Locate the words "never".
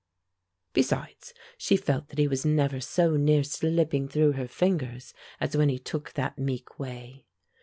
2.43-2.79